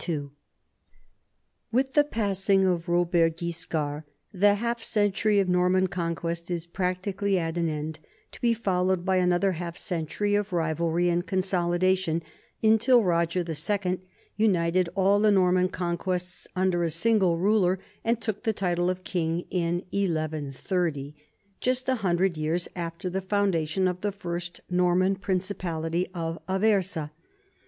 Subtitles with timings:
[0.03, 0.31] 1
[1.71, 4.01] With the passing of Robert Guiscard
[4.33, 7.99] the half century of Norman conquest is practically at an end,
[8.31, 12.23] to be fol lowed by another half century of rivalry and consolida tion,
[12.63, 13.99] until Roger II
[14.37, 19.45] united all the Norman conquests under a single ruler and took the title of king
[19.51, 21.15] in 1130,
[21.59, 27.11] just a hundred years after the foundation of the first Norman principality at Aversa.